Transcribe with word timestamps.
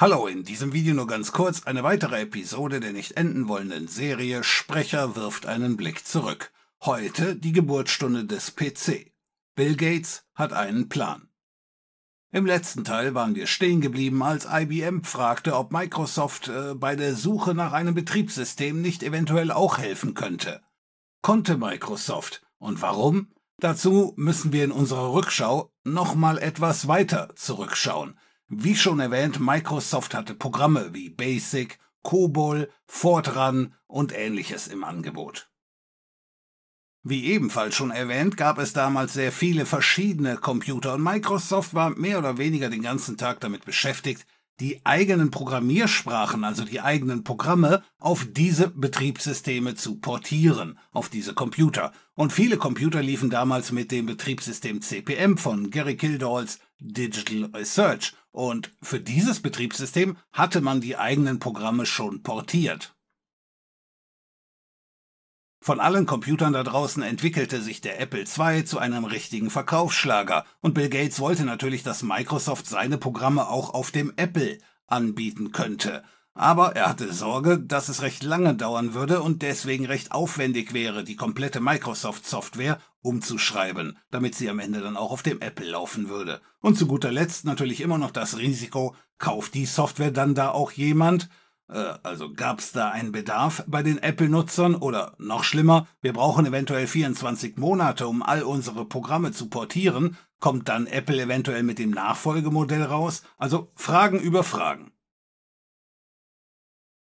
Hallo, 0.00 0.28
in 0.28 0.44
diesem 0.44 0.72
Video 0.72 0.94
nur 0.94 1.08
ganz 1.08 1.32
kurz 1.32 1.66
eine 1.66 1.82
weitere 1.82 2.20
Episode 2.20 2.78
der 2.78 2.92
nicht 2.92 3.16
enden 3.16 3.48
wollenden 3.48 3.88
Serie 3.88 4.44
Sprecher 4.44 5.16
wirft 5.16 5.44
einen 5.44 5.76
Blick 5.76 6.06
zurück. 6.06 6.52
Heute 6.84 7.34
die 7.34 7.50
Geburtsstunde 7.50 8.24
des 8.24 8.54
PC. 8.54 9.10
Bill 9.56 9.74
Gates 9.74 10.24
hat 10.36 10.52
einen 10.52 10.88
Plan. 10.88 11.30
Im 12.30 12.46
letzten 12.46 12.84
Teil 12.84 13.16
waren 13.16 13.34
wir 13.34 13.48
stehen 13.48 13.80
geblieben, 13.80 14.22
als 14.22 14.46
IBM 14.48 15.02
fragte, 15.02 15.56
ob 15.56 15.72
Microsoft 15.72 16.46
äh, 16.46 16.76
bei 16.76 16.94
der 16.94 17.16
Suche 17.16 17.52
nach 17.52 17.72
einem 17.72 17.96
Betriebssystem 17.96 18.80
nicht 18.80 19.02
eventuell 19.02 19.50
auch 19.50 19.78
helfen 19.78 20.14
könnte. 20.14 20.62
Konnte 21.22 21.58
Microsoft. 21.58 22.46
Und 22.58 22.82
warum? 22.82 23.32
Dazu 23.58 24.12
müssen 24.14 24.52
wir 24.52 24.62
in 24.62 24.70
unserer 24.70 25.12
Rückschau 25.12 25.72
nochmal 25.82 26.38
etwas 26.38 26.86
weiter 26.86 27.30
zurückschauen. 27.34 28.16
Wie 28.50 28.76
schon 28.76 28.98
erwähnt, 28.98 29.40
Microsoft 29.40 30.14
hatte 30.14 30.34
Programme 30.34 30.94
wie 30.94 31.10
Basic, 31.10 31.78
COBOL, 32.02 32.70
Fortran 32.86 33.74
und 33.86 34.16
ähnliches 34.16 34.68
im 34.68 34.84
Angebot. 34.84 35.50
Wie 37.02 37.26
ebenfalls 37.26 37.74
schon 37.74 37.90
erwähnt, 37.90 38.38
gab 38.38 38.58
es 38.58 38.72
damals 38.72 39.12
sehr 39.12 39.32
viele 39.32 39.66
verschiedene 39.66 40.38
Computer 40.38 40.94
und 40.94 41.02
Microsoft 41.02 41.74
war 41.74 41.90
mehr 41.90 42.18
oder 42.18 42.38
weniger 42.38 42.70
den 42.70 42.80
ganzen 42.80 43.18
Tag 43.18 43.40
damit 43.40 43.66
beschäftigt, 43.66 44.26
die 44.60 44.80
eigenen 44.84 45.30
Programmiersprachen, 45.30 46.42
also 46.42 46.64
die 46.64 46.80
eigenen 46.80 47.24
Programme, 47.24 47.84
auf 47.98 48.26
diese 48.30 48.68
Betriebssysteme 48.68 49.74
zu 49.74 50.00
portieren, 50.00 50.78
auf 50.90 51.10
diese 51.10 51.34
Computer. 51.34 51.92
Und 52.14 52.32
viele 52.32 52.56
Computer 52.56 53.02
liefen 53.02 53.30
damals 53.30 53.72
mit 53.72 53.92
dem 53.92 54.06
Betriebssystem 54.06 54.80
CPM 54.80 55.36
von 55.36 55.70
Gary 55.70 55.96
Kildalls 55.96 56.58
Digital 56.80 57.50
Research. 57.54 58.14
Und 58.30 58.70
für 58.82 59.00
dieses 59.00 59.40
Betriebssystem 59.40 60.16
hatte 60.32 60.60
man 60.60 60.80
die 60.80 60.96
eigenen 60.96 61.38
Programme 61.38 61.86
schon 61.86 62.22
portiert. 62.22 62.94
Von 65.60 65.80
allen 65.80 66.06
Computern 66.06 66.52
da 66.52 66.62
draußen 66.62 67.02
entwickelte 67.02 67.60
sich 67.60 67.80
der 67.80 68.00
Apple 68.00 68.24
II 68.24 68.64
zu 68.64 68.78
einem 68.78 69.04
richtigen 69.04 69.50
Verkaufsschlager 69.50 70.44
und 70.60 70.74
Bill 70.74 70.88
Gates 70.88 71.18
wollte 71.20 71.44
natürlich, 71.44 71.82
dass 71.82 72.02
Microsoft 72.02 72.66
seine 72.66 72.96
Programme 72.96 73.48
auch 73.48 73.74
auf 73.74 73.90
dem 73.90 74.12
Apple 74.16 74.58
anbieten 74.86 75.50
könnte. 75.52 76.04
Aber 76.32 76.76
er 76.76 76.88
hatte 76.88 77.12
Sorge, 77.12 77.58
dass 77.58 77.88
es 77.88 78.02
recht 78.02 78.22
lange 78.22 78.54
dauern 78.54 78.94
würde 78.94 79.20
und 79.20 79.42
deswegen 79.42 79.86
recht 79.86 80.12
aufwendig 80.12 80.72
wäre, 80.72 81.02
die 81.02 81.16
komplette 81.16 81.60
Microsoft-Software 81.60 82.80
umzuschreiben, 83.00 83.98
damit 84.10 84.34
sie 84.34 84.50
am 84.50 84.58
Ende 84.58 84.80
dann 84.80 84.96
auch 84.96 85.12
auf 85.12 85.22
dem 85.22 85.40
Apple 85.40 85.68
laufen 85.68 86.08
würde. 86.08 86.40
Und 86.60 86.76
zu 86.76 86.86
guter 86.86 87.12
Letzt 87.12 87.44
natürlich 87.44 87.80
immer 87.80 87.98
noch 87.98 88.10
das 88.10 88.38
Risiko, 88.38 88.94
kauft 89.18 89.54
die 89.54 89.66
Software 89.66 90.10
dann 90.10 90.34
da 90.34 90.50
auch 90.50 90.72
jemand, 90.72 91.28
äh, 91.68 91.94
also 92.02 92.32
gab 92.32 92.60
es 92.60 92.72
da 92.72 92.90
einen 92.90 93.12
Bedarf 93.12 93.64
bei 93.66 93.82
den 93.82 93.98
Apple-Nutzern 93.98 94.74
oder 94.74 95.14
noch 95.18 95.44
schlimmer, 95.44 95.86
wir 96.00 96.12
brauchen 96.12 96.46
eventuell 96.46 96.86
24 96.86 97.56
Monate, 97.56 98.08
um 98.08 98.22
all 98.22 98.42
unsere 98.42 98.84
Programme 98.84 99.32
zu 99.32 99.48
portieren, 99.48 100.16
kommt 100.40 100.68
dann 100.68 100.86
Apple 100.86 101.20
eventuell 101.20 101.62
mit 101.62 101.78
dem 101.78 101.90
Nachfolgemodell 101.90 102.84
raus? 102.84 103.22
Also 103.36 103.70
Fragen 103.74 104.20
über 104.20 104.44
Fragen. 104.44 104.92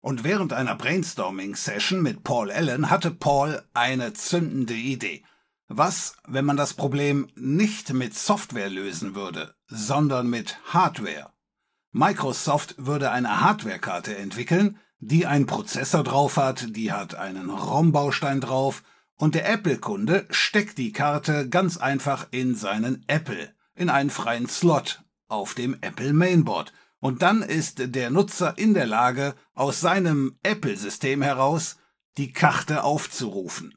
Und 0.00 0.24
während 0.24 0.52
einer 0.52 0.74
Brainstorming-Session 0.74 2.02
mit 2.02 2.24
Paul 2.24 2.50
Allen 2.50 2.90
hatte 2.90 3.12
Paul 3.12 3.62
eine 3.72 4.12
zündende 4.14 4.74
Idee. 4.74 5.22
Was, 5.74 6.16
wenn 6.28 6.44
man 6.44 6.58
das 6.58 6.74
Problem 6.74 7.28
nicht 7.34 7.94
mit 7.94 8.14
Software 8.14 8.68
lösen 8.68 9.14
würde, 9.14 9.54
sondern 9.68 10.28
mit 10.28 10.58
Hardware? 10.66 11.32
Microsoft 11.92 12.74
würde 12.76 13.10
eine 13.10 13.40
Hardwarekarte 13.40 14.14
entwickeln, 14.14 14.78
die 14.98 15.24
einen 15.24 15.46
Prozessor 15.46 16.04
drauf 16.04 16.36
hat, 16.36 16.76
die 16.76 16.92
hat 16.92 17.14
einen 17.14 17.48
ROM-Baustein 17.48 18.42
drauf 18.42 18.82
und 19.16 19.34
der 19.34 19.48
Apple-Kunde 19.48 20.26
steckt 20.28 20.76
die 20.76 20.92
Karte 20.92 21.48
ganz 21.48 21.78
einfach 21.78 22.26
in 22.32 22.54
seinen 22.54 23.02
Apple, 23.06 23.54
in 23.74 23.88
einen 23.88 24.10
freien 24.10 24.50
Slot 24.50 25.02
auf 25.26 25.54
dem 25.54 25.78
Apple 25.80 26.12
Mainboard. 26.12 26.74
Und 27.00 27.22
dann 27.22 27.40
ist 27.40 27.94
der 27.94 28.10
Nutzer 28.10 28.58
in 28.58 28.74
der 28.74 28.86
Lage, 28.86 29.34
aus 29.54 29.80
seinem 29.80 30.38
Apple-System 30.42 31.22
heraus 31.22 31.78
die 32.18 32.30
Karte 32.30 32.84
aufzurufen. 32.84 33.74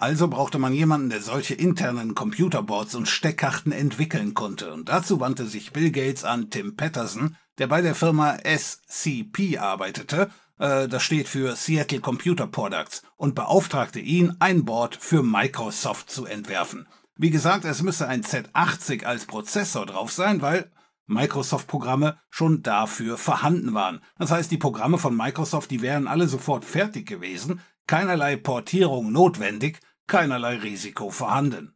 Also 0.00 0.28
brauchte 0.28 0.60
man 0.60 0.72
jemanden, 0.72 1.10
der 1.10 1.20
solche 1.20 1.54
internen 1.54 2.14
Computerboards 2.14 2.94
und 2.94 3.08
Steckkarten 3.08 3.72
entwickeln 3.72 4.32
konnte, 4.32 4.72
und 4.72 4.88
dazu 4.88 5.18
wandte 5.18 5.44
sich 5.44 5.72
Bill 5.72 5.90
Gates 5.90 6.22
an 6.22 6.50
Tim 6.50 6.76
Patterson, 6.76 7.36
der 7.58 7.66
bei 7.66 7.82
der 7.82 7.96
Firma 7.96 8.36
SCP 8.44 9.58
arbeitete, 9.58 10.30
äh, 10.60 10.86
das 10.86 11.02
steht 11.02 11.26
für 11.26 11.56
Seattle 11.56 11.98
Computer 11.98 12.46
Products, 12.46 13.02
und 13.16 13.34
beauftragte 13.34 13.98
ihn, 13.98 14.36
ein 14.38 14.64
Board 14.64 14.94
für 14.94 15.24
Microsoft 15.24 16.10
zu 16.10 16.26
entwerfen. 16.26 16.86
Wie 17.16 17.30
gesagt, 17.30 17.64
es 17.64 17.82
müsse 17.82 18.06
ein 18.06 18.22
Z80 18.22 19.02
als 19.02 19.26
Prozessor 19.26 19.84
drauf 19.84 20.12
sein, 20.12 20.42
weil 20.42 20.70
Microsoft-Programme 21.06 22.18
schon 22.30 22.62
dafür 22.62 23.18
vorhanden 23.18 23.74
waren. 23.74 24.00
Das 24.16 24.30
heißt, 24.30 24.52
die 24.52 24.58
Programme 24.58 24.98
von 24.98 25.16
Microsoft, 25.16 25.72
die 25.72 25.82
wären 25.82 26.06
alle 26.06 26.28
sofort 26.28 26.64
fertig 26.64 27.08
gewesen, 27.08 27.60
keinerlei 27.88 28.36
Portierung 28.36 29.10
notwendig, 29.10 29.80
keinerlei 30.06 30.58
Risiko 30.58 31.10
vorhanden. 31.10 31.74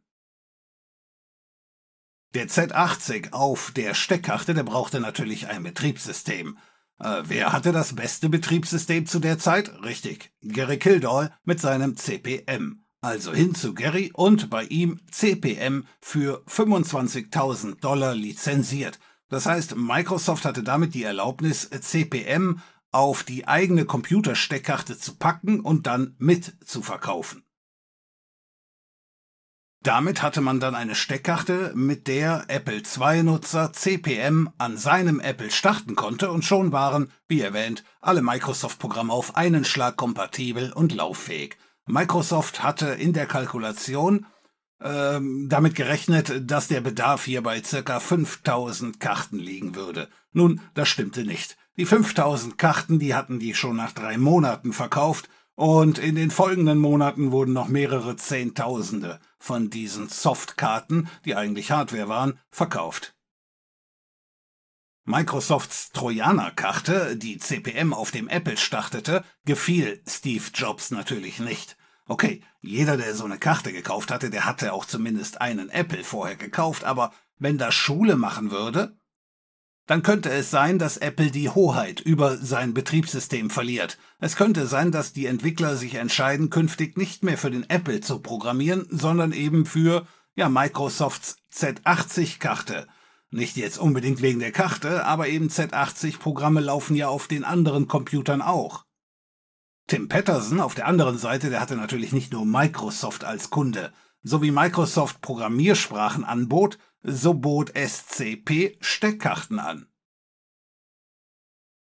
Der 2.33 2.47
Z80 2.47 3.33
auf 3.33 3.71
der 3.71 3.93
Steckkarte, 3.93 4.53
der 4.53 4.63
brauchte 4.63 5.01
natürlich 5.01 5.47
ein 5.47 5.63
Betriebssystem. 5.63 6.57
Äh, 6.99 7.23
wer 7.25 7.51
hatte 7.51 7.71
das 7.71 7.95
beste 7.95 8.29
Betriebssystem 8.29 9.05
zu 9.05 9.19
der 9.19 9.37
Zeit? 9.37 9.83
Richtig, 9.83 10.31
Gary 10.41 10.79
Kildall 10.79 11.35
mit 11.43 11.59
seinem 11.59 11.97
CPM. 11.97 12.85
Also 13.01 13.33
hin 13.33 13.53
zu 13.53 13.73
Gary 13.73 14.11
und 14.13 14.49
bei 14.49 14.63
ihm 14.63 15.01
CPM 15.11 15.85
für 15.99 16.43
25.000 16.47 17.81
Dollar 17.81 18.15
lizenziert. 18.15 18.97
Das 19.27 19.45
heißt, 19.45 19.75
Microsoft 19.75 20.45
hatte 20.45 20.63
damit 20.63 20.93
die 20.93 21.03
Erlaubnis, 21.03 21.69
CPM 21.69 22.61
auf 22.93 23.23
die 23.23 23.47
eigene 23.47 23.85
Computersteckkarte 23.85 24.97
zu 24.97 25.15
packen 25.15 25.59
und 25.59 25.87
dann 25.87 26.15
mit 26.19 26.53
zu 26.65 26.81
verkaufen. 26.81 27.43
Damit 29.83 30.21
hatte 30.21 30.39
man 30.39 30.61
dann 30.61 30.75
eine 30.75 30.95
Steckkarte, 30.95 31.73
mit 31.75 32.07
der 32.07 32.45
Apple 32.47 32.83
II-Nutzer 32.83 33.73
CPM 33.73 34.49
an 34.57 34.77
seinem 34.77 35.19
Apple 35.19 35.51
starten 35.51 35.95
konnte 35.95 36.31
und 36.31 36.45
schon 36.45 36.71
waren, 36.71 37.11
wie 37.27 37.41
erwähnt, 37.41 37.83
alle 37.99 38.21
Microsoft-Programme 38.21 39.11
auf 39.11 39.35
einen 39.35 39.65
Schlag 39.65 39.97
kompatibel 39.97 40.71
und 40.71 40.93
lauffähig. 40.93 41.57
Microsoft 41.85 42.63
hatte 42.63 42.87
in 42.87 43.11
der 43.11 43.25
Kalkulation 43.25 44.25
ähm, 44.81 45.47
damit 45.49 45.75
gerechnet, 45.75 46.49
dass 46.49 46.69
der 46.69 46.79
Bedarf 46.79 47.25
hier 47.25 47.43
bei 47.43 47.61
circa 47.61 47.99
5000 47.99 49.01
Karten 49.01 49.37
liegen 49.37 49.75
würde. 49.75 50.07
Nun, 50.31 50.61
das 50.75 50.87
stimmte 50.87 51.25
nicht. 51.25 51.57
Die 51.75 51.85
5000 51.85 52.57
Karten, 52.57 52.99
die 52.99 53.15
hatten 53.15 53.39
die 53.39 53.55
schon 53.55 53.75
nach 53.75 53.93
drei 53.93 54.17
Monaten 54.17 54.73
verkauft 54.73 55.27
und 55.55 55.97
in 55.97 56.15
den 56.15 56.29
folgenden 56.29 56.77
Monaten 56.77 57.31
wurden 57.31 57.53
noch 57.53 57.67
mehrere 57.67 58.15
Zehntausende 58.15 59.19
von 59.39 59.71
diesen 59.71 60.07
Softkarten, 60.07 61.09
die 61.25 61.35
eigentlich 61.35 61.71
Hardware 61.71 62.07
waren, 62.07 62.39
verkauft. 62.51 63.15
Microsofts 65.05 65.89
Trojaner-Karte, 65.91 67.17
die 67.17 67.37
CPM 67.37 67.93
auf 67.93 68.11
dem 68.11 68.29
Apple 68.29 68.55
startete, 68.57 69.23
gefiel 69.45 70.01
Steve 70.07 70.45
Jobs 70.53 70.91
natürlich 70.91 71.39
nicht. 71.39 71.75
Okay, 72.05 72.41
jeder, 72.61 72.97
der 72.97 73.15
so 73.15 73.25
eine 73.25 73.37
Karte 73.37 73.73
gekauft 73.73 74.11
hatte, 74.11 74.29
der 74.29 74.45
hatte 74.45 74.73
auch 74.73 74.85
zumindest 74.85 75.41
einen 75.41 75.69
Apple 75.69 76.03
vorher 76.03 76.35
gekauft, 76.35 76.83
aber 76.83 77.13
wenn 77.37 77.57
das 77.57 77.73
Schule 77.73 78.15
machen 78.15 78.51
würde, 78.51 78.97
dann 79.85 80.01
könnte 80.01 80.29
es 80.29 80.49
sein, 80.49 80.79
dass 80.79 80.97
Apple 80.97 81.29
die 81.29 81.49
Hoheit 81.49 81.99
über 81.99 82.37
sein 82.37 82.73
Betriebssystem 82.73 83.49
verliert. 83.49 83.97
Es 84.19 84.35
könnte 84.35 84.65
sein, 84.65 84.91
dass 84.91 85.11
die 85.11 85.25
Entwickler 85.25 85.75
sich 85.75 85.95
entscheiden, 85.95 86.49
künftig 86.49 86.97
nicht 86.97 87.23
mehr 87.23 87.37
für 87.37 87.51
den 87.51 87.69
Apple 87.69 87.99
zu 87.99 88.19
programmieren, 88.19 88.87
sondern 88.89 89.33
eben 89.33 89.65
für 89.65 90.07
ja, 90.35 90.47
Microsofts 90.47 91.37
Z80-Karte. 91.53 92.87
Nicht 93.29 93.57
jetzt 93.57 93.77
unbedingt 93.77 94.21
wegen 94.21 94.39
der 94.39 94.51
Karte, 94.51 95.05
aber 95.05 95.27
eben 95.27 95.49
Z80-Programme 95.49 96.61
laufen 96.61 96.95
ja 96.95 97.09
auf 97.09 97.27
den 97.27 97.43
anderen 97.43 97.87
Computern 97.87 98.41
auch. 98.41 98.85
Tim 99.87 100.07
Patterson 100.07 100.61
auf 100.61 100.75
der 100.75 100.87
anderen 100.87 101.17
Seite, 101.17 101.49
der 101.49 101.59
hatte 101.59 101.75
natürlich 101.75 102.13
nicht 102.13 102.31
nur 102.31 102.45
Microsoft 102.45 103.25
als 103.25 103.49
Kunde. 103.49 103.91
So 104.21 104.41
wie 104.41 104.51
Microsoft 104.51 105.19
Programmiersprachen 105.21 106.23
anbot, 106.23 106.77
so 107.03 107.33
bot 107.33 107.71
SCP 107.75 108.77
Steckkarten 108.81 109.59
an. 109.59 109.87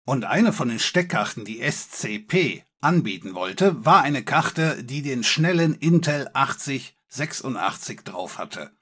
Und 0.05 0.25
eine 0.25 0.53
von 0.53 0.69
den 0.69 0.81
Steckkarten, 0.81 1.44
die 1.44 1.61
SCP 1.61 2.64
anbieten 2.81 3.35
wollte, 3.35 3.85
war 3.85 4.03
eine 4.03 4.25
Karte, 4.25 4.82
die 4.82 5.03
den 5.03 5.23
schnellen 5.23 5.75
Intel 5.75 6.29
8086 6.32 8.00
drauf 8.00 8.38
hatte. 8.38 8.73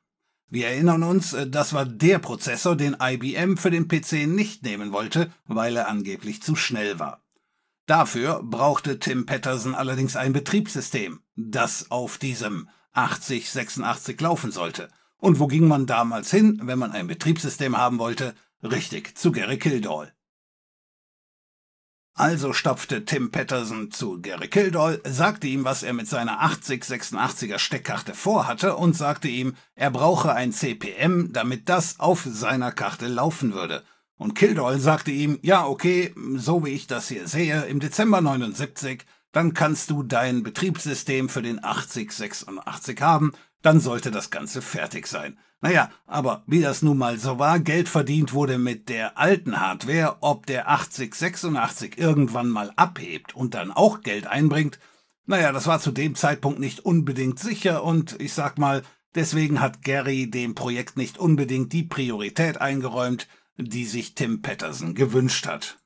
Wir 0.49 0.69
erinnern 0.69 1.03
uns, 1.03 1.33
äh, 1.33 1.49
das 1.49 1.73
war 1.73 1.85
der 1.85 2.19
Prozessor, 2.19 2.75
den 2.75 2.97
IBM 3.01 3.57
für 3.57 3.71
den 3.71 3.87
PC 3.87 4.27
nicht 4.27 4.65
nehmen 4.65 4.93
wollte, 4.93 5.33
weil 5.47 5.77
er 5.77 5.89
angeblich 5.89 6.43
zu 6.43 6.57
schnell 6.57 6.99
war. 6.99 7.23
Dafür 7.87 8.43
brauchte 8.43 8.99
Tim 8.99 9.27
Patterson 9.27 9.75
allerdings 9.75 10.17
ein 10.17 10.33
Betriebssystem, 10.33 11.21
das 11.37 11.91
auf 11.91 12.19
diesem 12.19 12.69
8086 12.93 14.21
laufen 14.21 14.53
sollte. 14.53 14.89
Und 15.21 15.39
wo 15.39 15.47
ging 15.47 15.69
man 15.69 15.87
damals 15.87 16.31
hin, 16.31 16.61
wenn 16.65 16.79
man 16.79 16.93
ein 16.93 17.07
Betriebssystem 17.07 17.77
haben 17.77 17.99
wollte? 17.99 18.35
Richtig, 18.63 19.17
zu 19.17 19.33
Gary 19.33 19.59
Kildall. 19.59 20.13
Also 22.15 22.53
stapfte 22.53 23.05
Tim 23.05 23.31
Patterson 23.31 23.91
zu 23.91 24.21
Gary 24.21 24.49
Kildall, 24.49 25.01
sagte 25.05 25.47
ihm, 25.47 25.65
was 25.65 25.83
er 25.83 25.93
mit 25.93 26.09
seiner 26.09 26.43
8086er 26.43 27.59
Steckkarte 27.59 28.15
vorhatte 28.15 28.77
und 28.77 28.95
sagte 28.95 29.29
ihm, 29.29 29.55
er 29.75 29.91
brauche 29.91 30.33
ein 30.33 30.53
CPM, 30.53 31.33
damit 31.33 31.69
das 31.69 32.01
auf 32.01 32.27
seiner 32.29 32.73
Karte 32.73 33.07
laufen 33.07 33.55
würde. 33.55 33.85
Und 34.17 34.35
Kildall 34.35 34.81
sagte 34.81 35.11
ihm, 35.11 35.39
ja, 35.43 35.67
okay, 35.67 36.15
so 36.35 36.65
wie 36.65 36.71
ich 36.71 36.87
das 36.87 37.09
hier 37.09 37.27
sehe, 37.27 37.63
im 37.65 37.81
Dezember 37.81 38.21
79, 38.21 39.07
dann 39.33 39.55
kannst 39.55 39.91
du 39.91 40.03
dein 40.03 40.43
Betriebssystem 40.43 41.29
für 41.29 41.43
den 41.43 41.63
8086 41.63 43.01
haben, 43.01 43.33
dann 43.63 43.81
sollte 43.81 44.11
das 44.11 44.31
Ganze 44.31 44.63
fertig 44.63 45.07
sein. 45.07 45.39
Naja, 45.63 45.91
aber 46.07 46.43
wie 46.47 46.63
das 46.63 46.81
nun 46.81 46.97
mal 46.97 47.19
so 47.19 47.39
war, 47.39 47.61
Geld 47.61 47.89
verdient 47.89 48.33
wurde 48.33 48.59
mit 48.59 48.89
der 48.89 49.19
alten 49.19 49.61
Hardware, 49.61 50.17
ob 50.21 50.47
der 50.47 50.71
8086 50.71 51.99
irgendwann 51.99 52.49
mal 52.49 52.73
abhebt 52.77 53.37
und 53.37 53.55
dann 53.55 53.71
auch 53.71 54.01
Geld 54.01 54.27
einbringt, 54.27 54.79
naja, 55.27 55.53
das 55.53 55.67
war 55.67 55.81
zu 55.81 55.93
dem 55.93 56.15
Zeitpunkt 56.17 56.59
nicht 56.59 56.81
unbedingt 56.81 57.39
sicher 57.39 57.85
und 57.85 58.21
ich 58.21 58.33
sag 58.33 58.59
mal, 58.59 58.83
deswegen 59.15 59.61
hat 59.61 59.83
Gary 59.83 60.29
dem 60.31 60.55
Projekt 60.55 60.97
nicht 60.97 61.19
unbedingt 61.19 61.73
die 61.73 61.85
Priorität 61.85 62.61
eingeräumt, 62.61 63.29
die 63.57 63.85
sich 63.85 64.15
Tim 64.15 64.43
Patterson 64.43 64.95
gewünscht 64.95 65.47
hat. 65.47 65.80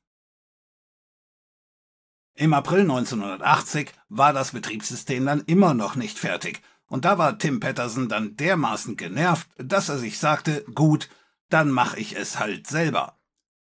Im 2.37 2.53
April 2.53 2.81
1980 2.81 3.93
war 4.09 4.33
das 4.33 4.51
Betriebssystem 4.51 5.25
dann 5.25 5.43
immer 5.47 5.73
noch 5.73 5.95
nicht 5.95 6.19
fertig 6.19 6.63
und 6.89 7.05
da 7.05 7.17
war 7.17 7.39
Tim 7.39 7.61
Patterson 7.61 8.09
dann 8.09 8.37
dermaßen 8.37 8.97
genervt, 8.97 9.49
dass 9.57 9.89
er 9.89 9.99
sich 9.99 10.19
sagte, 10.19 10.65
gut, 10.75 11.09
dann 11.49 11.71
mache 11.71 11.99
ich 11.99 12.17
es 12.17 12.41
halt 12.41 12.67
selber. 12.67 13.19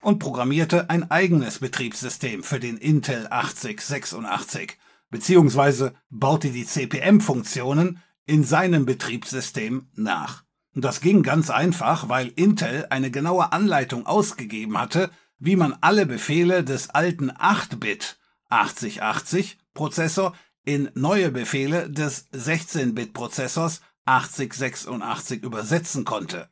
Und 0.01 0.19
programmierte 0.19 0.89
ein 0.89 1.11
eigenes 1.11 1.59
Betriebssystem 1.59 2.43
für 2.43 2.59
den 2.59 2.77
Intel 2.77 3.27
8086, 3.29 4.77
beziehungsweise 5.09 5.93
baute 6.09 6.49
die 6.49 6.65
CPM-Funktionen 6.65 8.01
in 8.25 8.45
seinem 8.45 8.85
Betriebssystem 8.85 9.87
nach. 9.93 10.43
Und 10.73 10.85
das 10.85 11.01
ging 11.01 11.21
ganz 11.21 11.49
einfach, 11.49 12.07
weil 12.07 12.31
Intel 12.35 12.87
eine 12.89 13.11
genaue 13.11 13.51
Anleitung 13.51 14.05
ausgegeben 14.05 14.77
hatte, 14.77 15.11
wie 15.37 15.57
man 15.57 15.77
alle 15.81 16.05
Befehle 16.05 16.63
des 16.63 16.89
alten 16.89 17.29
8-Bit 17.29 18.17
8080 18.53 19.57
Prozessor 19.73 20.33
in 20.63 20.89
neue 20.93 21.31
Befehle 21.31 21.89
des 21.89 22.31
16-Bit-Prozessors 22.31 23.81
8086 24.05 25.43
übersetzen 25.43 26.05
konnte. 26.05 26.49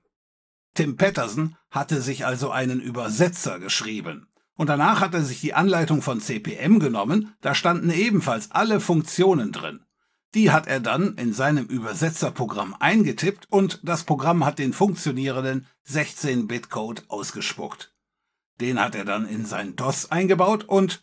Tim 0.74 0.98
Patterson 0.98 1.56
hatte 1.70 2.02
sich 2.02 2.26
also 2.26 2.50
einen 2.50 2.82
Übersetzer 2.82 3.60
geschrieben. 3.60 4.28
Und 4.56 4.68
danach 4.68 5.02
hat 5.02 5.14
er 5.14 5.24
sich 5.24 5.42
die 5.42 5.54
Anleitung 5.54 6.02
von 6.02 6.22
CPM 6.22 6.80
genommen, 6.80 7.34
da 7.42 7.56
standen 7.56 7.90
ebenfalls 7.90 8.52
alle 8.52 8.80
Funktionen 8.80 9.52
drin. 9.52 9.86
Die 10.34 10.52
hat 10.52 10.68
er 10.68 10.80
dann 10.80 11.16
in 11.16 11.34
seinem 11.34 11.66
Übersetzerprogramm 11.66 12.76
eingetippt 12.80 13.48
und 13.50 13.80
das 13.84 14.04
Programm 14.04 14.46
hat 14.46 14.60
den 14.60 14.72
funktionierenden 14.72 15.68
16-Bit-Code 15.90 17.04
ausgespuckt. 17.10 17.94
Den 18.62 18.80
hat 18.80 18.96
er 18.96 19.04
dann 19.04 19.28
in 19.28 19.46
sein 19.46 19.76
DOS 19.76 20.12
eingebaut 20.12 20.64
und 20.64 21.02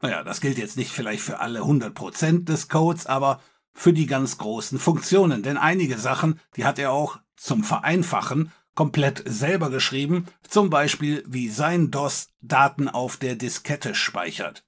naja, 0.00 0.22
das 0.24 0.40
gilt 0.40 0.58
jetzt 0.58 0.76
nicht 0.76 0.92
vielleicht 0.92 1.22
für 1.22 1.40
alle 1.40 1.60
100% 1.60 2.44
des 2.44 2.68
Codes, 2.68 3.06
aber 3.06 3.40
für 3.72 3.92
die 3.92 4.06
ganz 4.06 4.38
großen 4.38 4.78
Funktionen, 4.78 5.42
denn 5.42 5.56
einige 5.56 5.98
Sachen, 5.98 6.40
die 6.56 6.64
hat 6.64 6.78
er 6.78 6.92
auch 6.92 7.18
zum 7.36 7.64
Vereinfachen 7.64 8.52
komplett 8.74 9.22
selber 9.26 9.70
geschrieben, 9.70 10.26
zum 10.48 10.70
Beispiel 10.70 11.24
wie 11.26 11.48
sein 11.48 11.90
DOS 11.90 12.28
Daten 12.40 12.88
auf 12.88 13.16
der 13.16 13.36
Diskette 13.36 13.94
speichert. 13.94 14.64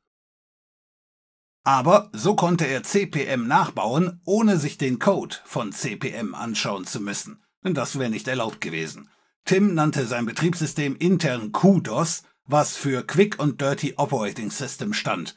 Aber 1.64 2.10
so 2.12 2.34
konnte 2.34 2.66
er 2.66 2.82
CPM 2.82 3.46
nachbauen, 3.46 4.20
ohne 4.24 4.58
sich 4.58 4.78
den 4.78 4.98
Code 4.98 5.36
von 5.44 5.72
CPM 5.72 6.34
anschauen 6.34 6.86
zu 6.86 7.00
müssen, 7.00 7.42
denn 7.64 7.74
das 7.74 7.98
wäre 7.98 8.10
nicht 8.10 8.26
erlaubt 8.26 8.60
gewesen. 8.60 9.08
Tim 9.44 9.74
nannte 9.74 10.06
sein 10.06 10.26
Betriebssystem 10.26 10.96
intern 10.96 11.52
QDOS 11.52 12.24
was 12.44 12.76
für 12.76 13.06
Quick 13.06 13.38
und 13.38 13.60
Dirty 13.60 13.94
Operating 13.96 14.50
System 14.50 14.92
stand. 14.92 15.36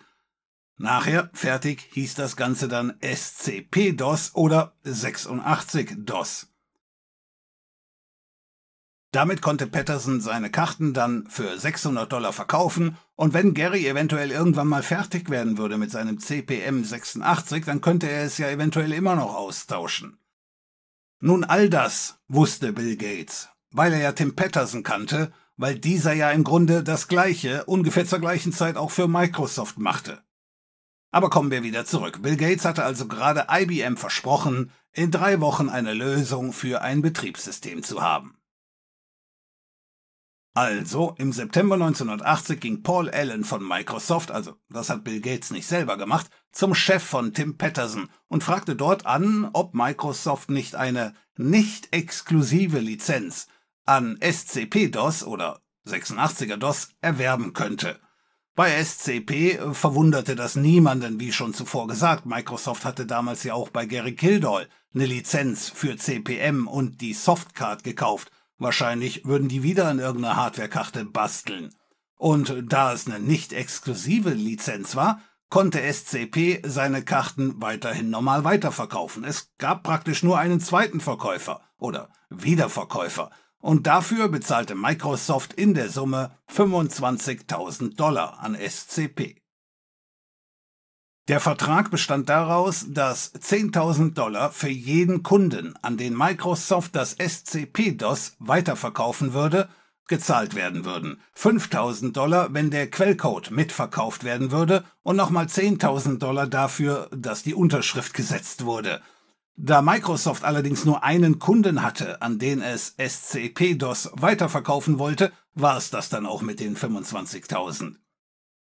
Nachher 0.78 1.30
fertig 1.34 1.88
hieß 1.94 2.16
das 2.16 2.36
Ganze 2.36 2.68
dann 2.68 3.00
SCP-DOS 3.02 4.36
oder 4.36 4.75
86-DOS. 4.86 6.48
Damit 9.16 9.42
konnte 9.42 9.68
Patterson 9.68 10.19
seine 10.19 10.52
Karten 10.52 10.94
dann 10.94 11.25
für 11.30 11.57
600 11.57 12.12
Dollar 12.12 12.34
verkaufen 12.34 12.98
und 13.16 13.34
wenn 13.34 13.54
Gary 13.54 13.88
eventuell 13.88 14.30
irgendwann 14.30 14.68
mal 14.68 14.84
fertig 14.84 15.30
werden 15.30 15.57
würde 15.57 15.78
mit 15.78 15.90
seinem 15.90 16.19
CPM 16.19 16.84
86, 16.84 17.63
dann 17.63 17.80
könnte 17.80 18.10
er 18.10 18.25
es 18.25 18.38
ja 18.38 18.50
eventuell 18.50 18.92
immer 18.92 19.16
noch 19.16 19.34
austauschen. 19.34 20.19
Nun 21.22 21.46
all 21.46 21.69
das 21.69 22.19
wusste 22.28 22.74
Bill 22.74 22.98
Gates, 22.98 23.48
weil 23.72 23.94
er 23.94 24.00
ja 24.00 24.12
Tim 24.12 24.36
Patterson 24.36 24.84
kannte 24.84 25.31
weil 25.57 25.80
dieser 25.80 26.13
ja 26.13 26.31
im 26.31 26.44
Grunde 26.44 26.84
das 26.84 27.07
Gleiche 27.07 27.66
ungefähr 27.66 28.06
zur 28.06 28.19
gleichen 28.19 28.52
Zeit 28.52 28.78
auch 28.78 28.92
für 28.92 29.07
Microsoft 29.07 29.78
machte. 29.78 30.24
Aber 31.12 31.30
kommen 31.30 31.52
wir 31.52 31.63
wieder 31.63 31.86
zurück. 31.86 32.22
Bill 32.22 32.36
Gates 32.36 32.66
hatte 32.66 32.84
also 32.84 33.07
gerade 33.07 33.48
IBM 33.50 33.96
versprochen, 33.96 34.72
in 34.92 35.12
drei 35.12 35.40
Wochen 35.40 35.69
eine 35.69 35.94
Lösung 35.94 36.52
für 36.52 36.81
ein 36.81 37.02
Betriebssystem 37.02 37.84
zu 37.84 38.02
haben. 38.02 38.38
Also, 40.57 41.16
im 41.18 41.34
September 41.34 41.75
1980 41.75 42.62
ging 42.62 42.81
Paul 42.81 43.10
Allen 43.10 43.44
von 43.44 43.66
Microsoft, 43.68 44.31
also 44.31 44.56
das 44.69 44.90
hat 44.90 45.04
Bill 45.04 45.19
Gates 45.19 45.52
nicht 45.52 45.68
selber 45.68 45.98
gemacht, 45.98 46.30
zum 46.54 46.74
Chef 46.74 47.04
von 47.04 47.34
Tim 47.34 47.57
Patterson 47.57 48.10
und 48.28 48.42
fragte 48.42 48.78
dort 48.78 49.06
an, 49.06 49.50
ob 49.52 49.74
Microsoft 49.74 50.50
nicht 50.50 50.75
eine 50.75 51.13
nicht 51.36 51.94
exklusive 51.94 52.80
Lizenz 52.80 53.48
an 53.86 54.18
SCP-DOS 54.20 55.24
oder 55.24 55.62
86er-DOS 55.88 56.90
erwerben 57.02 57.54
könnte. 57.54 58.00
Bei 58.56 58.71
SCP 58.81 59.59
verwunderte 59.74 60.36
das 60.36 60.56
niemanden, 60.56 61.19
wie 61.19 61.33
schon 61.33 61.54
zuvor 61.54 61.88
gesagt. 61.88 62.26
Microsoft 62.26 62.86
hatte 62.86 63.06
damals 63.06 63.44
ja 63.44 63.54
auch 63.54 63.69
bei 63.69 63.86
Gary 63.86 64.16
Kildall 64.16 64.69
eine 64.94 65.06
Lizenz 65.06 65.69
für 65.69 65.98
CPM 65.98 66.68
und 66.68 67.02
die 67.02 67.14
Softcard 67.14 67.83
gekauft. 67.83 68.31
Wahrscheinlich 68.57 69.26
würden 69.26 69.50
die 69.50 69.62
wieder 69.62 69.92
in 69.92 70.00
irgendeiner 70.00 70.38
Hardwarekarte 70.38 71.04
basteln. 71.04 71.76
Und 72.18 72.56
da 72.71 72.94
es 72.94 73.07
eine 73.07 73.19
nicht 73.19 73.52
exklusive 73.52 74.30
Lizenz 74.30 74.95
war, 74.95 75.19
konnte 75.50 75.81
SCP 75.81 76.62
seine 76.66 77.04
Karten 77.04 77.62
weiterhin 77.62 78.09
normal 78.09 78.45
weiterverkaufen. 78.45 79.26
Es 79.26 79.52
gab 79.57 79.83
praktisch 79.83 80.24
nur 80.24 80.38
einen 80.38 80.62
zweiten 80.62 81.02
Verkäufer 81.02 81.62
oder 81.78 82.09
Wiederverkäufer 82.30 83.31
und 83.59 83.88
dafür 83.88 84.30
bezahlte 84.30 84.76
Microsoft 84.76 85.54
in 85.54 85.74
der 85.74 85.90
Summe 85.90 86.38
25.000 86.50 87.95
Dollar 87.95 88.40
an 88.40 88.56
SCP. 88.56 89.42
Der 91.28 91.40
Vertrag 91.40 91.90
bestand 91.90 92.30
daraus, 92.30 92.85
dass 92.88 93.33
10.000 93.33 94.14
Dollar 94.14 94.52
für 94.52 94.69
jeden 94.69 95.24
Kunden, 95.24 95.76
an 95.81 95.97
den 95.97 96.16
Microsoft 96.16 96.95
das 96.95 97.14
SCP-DOS 97.14 98.35
weiterverkaufen 98.38 99.33
würde, 99.33 99.68
gezahlt 100.07 100.54
werden 100.54 100.85
würden. 100.85 101.19
5.000 101.35 102.12
Dollar, 102.12 102.54
wenn 102.54 102.69
der 102.69 102.92
Quellcode 102.92 103.50
mitverkauft 103.50 104.24
werden 104.24 104.52
würde 104.52 104.83
und 105.02 105.16
nochmal 105.16 105.45
10.000 105.45 106.19
Dollar 106.19 106.45
dafür, 106.45 107.09
dass 107.12 107.42
die 107.42 107.56
Unterschrift 107.56 108.14
gesetzt 108.14 108.66
wurde. 108.66 109.02
Da 109.57 109.81
Microsoft 109.81 110.44
allerdings 110.44 110.83
nur 110.83 111.04
einen 111.04 111.40
Kunden 111.40 111.81
hatte, 111.81 112.21
an 112.21 112.40
den 112.40 112.62
es 112.62 112.95
SCP-DOS 112.97 114.12
weiterverkaufen 114.14 115.00
wollte, 115.00 115.31
war 115.54 115.78
es 115.78 115.90
das 115.90 116.09
dann 116.09 116.26
auch 116.26 116.42
mit 116.42 116.59
den 116.59 116.76
25.000. 116.76 117.95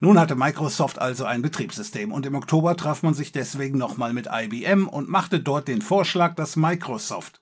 Nun 0.00 0.20
hatte 0.20 0.34
Microsoft 0.34 0.98
also 0.98 1.24
ein 1.24 1.40
Betriebssystem 1.40 2.12
und 2.12 2.26
im 2.26 2.34
Oktober 2.34 2.76
traf 2.76 3.02
man 3.02 3.14
sich 3.14 3.32
deswegen 3.32 3.78
nochmal 3.78 4.12
mit 4.12 4.28
IBM 4.30 4.86
und 4.86 5.08
machte 5.08 5.40
dort 5.40 5.68
den 5.68 5.80
Vorschlag, 5.80 6.34
dass 6.34 6.56
Microsoft 6.56 7.40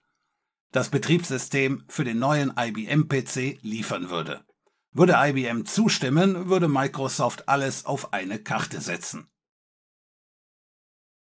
das 0.70 0.88
Betriebssystem 0.88 1.84
für 1.88 2.04
den 2.04 2.20
neuen 2.20 2.52
IBM-PC 2.56 3.58
liefern 3.62 4.11
würde. 4.11 4.44
Würde 4.92 5.16
IBM 5.16 5.64
zustimmen, 5.64 6.49
würde 6.49 6.68
Microsoft 6.68 7.49
alles 7.49 7.87
auf 7.87 8.12
eine 8.12 8.38
Karte 8.38 8.80
setzen. 8.80 9.26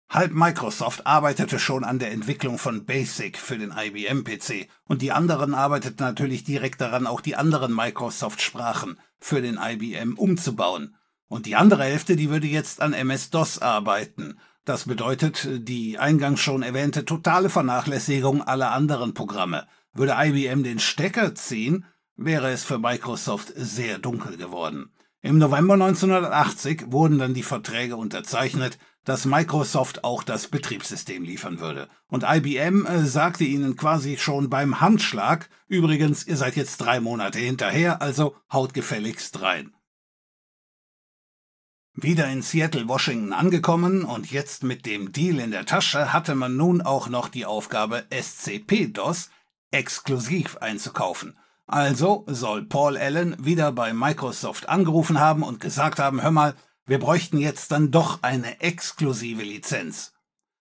Halb 0.08 0.32
Microsoft 0.32 1.04
arbeitete 1.04 1.58
schon 1.58 1.82
an 1.82 1.98
der 1.98 2.12
Entwicklung 2.12 2.58
von 2.58 2.84
BASIC 2.84 3.36
für 3.36 3.58
den 3.58 3.75
IBM-PC 3.76 4.68
und 4.84 5.02
die 5.02 5.10
anderen 5.10 5.52
arbeiteten 5.52 6.02
natürlich 6.04 6.44
direkt 6.44 6.80
daran, 6.80 7.08
auch 7.08 7.20
die 7.20 7.34
anderen 7.34 7.75
Microsoft-Sprachen 7.75 9.00
für 9.18 9.42
den 9.42 9.58
IBM 9.60 10.16
umzubauen. 10.16 10.96
Und 11.26 11.46
die 11.46 11.56
andere 11.56 11.82
Hälfte, 11.82 12.14
die 12.14 12.30
würde 12.30 12.46
jetzt 12.46 12.80
an 12.80 12.92
MS-DOS 12.92 13.58
arbeiten. 13.58 14.38
Das 14.64 14.84
bedeutet 14.84 15.48
die 15.68 15.98
eingangs 15.98 16.40
schon 16.40 16.62
erwähnte 16.62 17.04
totale 17.04 17.50
Vernachlässigung 17.50 18.42
aller 18.42 18.70
anderen 18.70 19.12
Programme. 19.12 19.66
Würde 19.92 20.14
IBM 20.16 20.62
den 20.62 20.78
Stecker 20.78 21.34
ziehen, 21.34 21.84
wäre 22.14 22.50
es 22.50 22.62
für 22.62 22.78
Microsoft 22.78 23.52
sehr 23.56 23.98
dunkel 23.98 24.36
geworden. 24.36 24.92
Im 25.26 25.38
November 25.38 25.75
1980 25.75 26.92
wurden 26.92 27.18
dann 27.18 27.35
die 27.35 27.42
Verträge 27.42 27.97
unterzeichnet, 27.97 28.78
dass 29.02 29.25
Microsoft 29.25 30.04
auch 30.04 30.23
das 30.23 30.47
Betriebssystem 30.47 31.25
liefern 31.25 31.59
würde. 31.59 31.88
Und 32.06 32.23
IBM 32.25 32.87
äh, 32.87 33.04
sagte 33.04 33.42
ihnen 33.42 33.75
quasi 33.75 34.18
schon 34.18 34.49
beim 34.50 34.80
Handschlag, 34.80 35.49
übrigens, 35.66 36.25
ihr 36.28 36.37
seid 36.37 36.54
jetzt 36.54 36.76
drei 36.76 37.00
Monate 37.00 37.40
hinterher, 37.40 38.00
also 38.00 38.37
haut 38.52 38.73
gefälligst 38.73 39.42
rein. 39.42 39.75
Wieder 41.95 42.28
in 42.28 42.40
Seattle, 42.40 42.87
Washington 42.87 43.33
angekommen 43.33 44.04
und 44.04 44.30
jetzt 44.30 44.62
mit 44.62 44.87
dem 44.87 45.11
Deal 45.11 45.40
in 45.40 45.50
der 45.50 45.66
Tasche 45.66 46.12
hatte 46.12 46.37
man 46.37 46.56
nun 46.56 46.83
auch 46.83 47.09
noch 47.09 47.26
die 47.26 47.47
Aufgabe, 47.47 48.04
SCP-DOS 48.11 49.30
exklusiv 49.73 50.59
einzukaufen. 50.59 51.37
Also 51.66 52.25
soll 52.28 52.64
Paul 52.64 52.96
Allen 52.96 53.37
wieder 53.44 53.73
bei 53.73 53.92
Microsoft 53.92 54.68
angerufen 54.68 55.18
haben 55.18 55.42
und 55.42 55.61
gesagt 55.61 55.99
haben, 55.99 56.23
hör 56.23 56.30
mal, 56.30 56.54
wir 56.87 57.00
bräuchten 57.00 57.38
jetzt 57.38 57.73
dann 57.73 57.90
doch 57.90 58.23
eine 58.23 58.61
exklusive 58.61 59.42
Lizenz. 59.42 60.12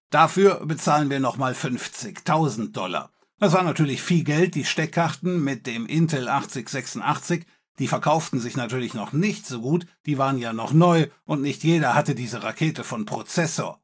Dafür 0.09 0.65
bezahlen 0.65 1.09
wir 1.09 1.19
nochmal 1.19 1.53
50.000 1.53 2.71
Dollar. 2.71 3.11
Das 3.37 3.53
war 3.53 3.63
natürlich 3.63 4.01
viel 4.01 4.23
Geld, 4.23 4.55
die 4.55 4.65
Steckkarten 4.65 5.43
mit 5.43 5.67
dem 5.67 5.85
Intel 5.85 6.27
8086, 6.27 7.45
die 7.79 7.87
verkauften 7.87 8.39
sich 8.39 8.55
natürlich 8.55 8.93
noch 8.93 9.11
nicht 9.11 9.45
so 9.45 9.59
gut, 9.59 9.85
die 10.05 10.17
waren 10.17 10.37
ja 10.37 10.53
noch 10.53 10.71
neu 10.71 11.07
und 11.25 11.41
nicht 11.41 11.63
jeder 11.63 11.93
hatte 11.93 12.15
diese 12.15 12.41
Rakete 12.43 12.83
von 12.83 13.05
Prozessor. 13.05 13.81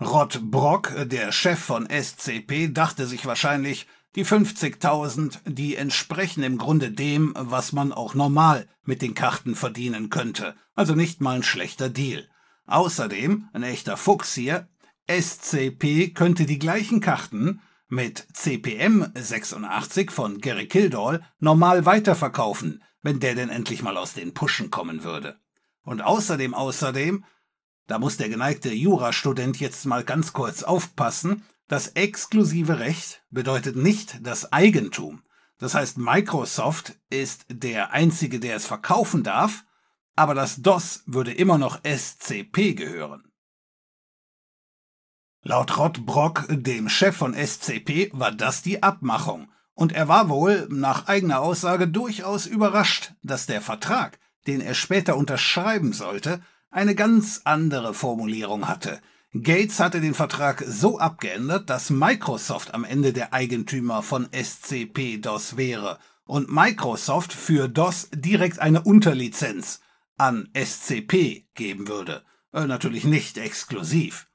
Rod 0.00 0.40
Brock, 0.42 0.92
der 1.06 1.32
Chef 1.32 1.58
von 1.58 1.88
SCP, 1.88 2.72
dachte 2.72 3.06
sich 3.06 3.24
wahrscheinlich, 3.26 3.86
die 4.16 4.24
50.000, 4.24 5.40
die 5.46 5.76
entsprechen 5.76 6.42
im 6.42 6.58
Grunde 6.58 6.90
dem, 6.90 7.34
was 7.36 7.72
man 7.72 7.92
auch 7.92 8.14
normal 8.14 8.68
mit 8.84 9.02
den 9.02 9.14
Karten 9.14 9.54
verdienen 9.54 10.10
könnte. 10.10 10.54
Also 10.74 10.94
nicht 10.94 11.20
mal 11.20 11.36
ein 11.36 11.42
schlechter 11.42 11.88
Deal. 11.88 12.28
Außerdem, 12.66 13.48
ein 13.52 13.62
echter 13.62 13.96
Fuchs 13.96 14.34
hier, 14.34 14.68
SCP 15.06 16.14
könnte 16.14 16.46
die 16.46 16.58
gleichen 16.58 17.00
Karten 17.00 17.60
mit 17.88 18.26
CPM 18.32 19.06
86 19.14 20.10
von 20.10 20.38
Gary 20.40 20.66
Kildall 20.66 21.22
normal 21.38 21.84
weiterverkaufen, 21.84 22.82
wenn 23.02 23.20
der 23.20 23.34
denn 23.34 23.50
endlich 23.50 23.82
mal 23.82 23.96
aus 23.96 24.14
den 24.14 24.32
Puschen 24.32 24.70
kommen 24.70 25.04
würde. 25.04 25.38
Und 25.82 26.00
außerdem, 26.00 26.54
außerdem, 26.54 27.24
da 27.86 27.98
muss 27.98 28.16
der 28.16 28.30
geneigte 28.30 28.72
Jurastudent 28.72 29.60
jetzt 29.60 29.84
mal 29.84 30.04
ganz 30.04 30.32
kurz 30.32 30.62
aufpassen, 30.62 31.44
das 31.68 31.88
exklusive 31.88 32.78
Recht 32.78 33.22
bedeutet 33.30 33.76
nicht 33.76 34.26
das 34.26 34.52
Eigentum. 34.52 35.22
Das 35.58 35.74
heißt, 35.74 35.98
Microsoft 35.98 36.98
ist 37.10 37.46
der 37.48 37.92
Einzige, 37.92 38.40
der 38.40 38.56
es 38.56 38.66
verkaufen 38.66 39.22
darf, 39.22 39.64
aber 40.16 40.34
das 40.34 40.62
DOS 40.62 41.02
würde 41.06 41.32
immer 41.32 41.58
noch 41.58 41.80
SCP 41.84 42.74
gehören. 42.74 43.32
Laut 45.42 45.76
Rod 45.76 46.06
Brock, 46.06 46.46
dem 46.48 46.88
Chef 46.88 47.16
von 47.16 47.34
SCP, 47.34 48.10
war 48.12 48.32
das 48.32 48.62
die 48.62 48.82
Abmachung, 48.82 49.50
und 49.74 49.92
er 49.92 50.08
war 50.08 50.28
wohl, 50.28 50.68
nach 50.70 51.06
eigener 51.08 51.40
Aussage, 51.40 51.88
durchaus 51.88 52.46
überrascht, 52.46 53.12
dass 53.22 53.46
der 53.46 53.60
Vertrag, 53.60 54.18
den 54.46 54.60
er 54.60 54.74
später 54.74 55.16
unterschreiben 55.16 55.92
sollte, 55.92 56.40
eine 56.70 56.94
ganz 56.94 57.42
andere 57.44 57.92
Formulierung 57.92 58.68
hatte, 58.68 59.00
Gates 59.42 59.80
hatte 59.80 60.00
den 60.00 60.14
Vertrag 60.14 60.62
so 60.64 61.00
abgeändert, 61.00 61.68
dass 61.68 61.90
Microsoft 61.90 62.72
am 62.72 62.84
Ende 62.84 63.12
der 63.12 63.32
Eigentümer 63.32 64.04
von 64.04 64.28
SCP-DOS 64.30 65.56
wäre 65.56 65.98
und 66.24 66.52
Microsoft 66.52 67.32
für 67.32 67.68
DOS 67.68 68.10
direkt 68.14 68.60
eine 68.60 68.82
Unterlizenz 68.82 69.80
an 70.16 70.48
SCP 70.54 71.46
geben 71.54 71.88
würde. 71.88 72.22
Äh, 72.52 72.66
natürlich 72.66 73.06
nicht 73.06 73.36
exklusiv. 73.36 74.28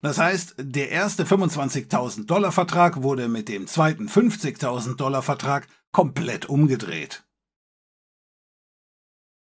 Das 0.00 0.16
heißt, 0.16 0.54
der 0.58 0.90
erste 0.90 1.24
25.000 1.24 2.24
Dollar 2.24 2.50
Vertrag 2.50 3.02
wurde 3.02 3.28
mit 3.28 3.50
dem 3.50 3.66
zweiten 3.66 4.08
50.000 4.08 4.96
Dollar 4.96 5.20
Vertrag 5.20 5.68
komplett 5.92 6.48
umgedreht. 6.48 7.25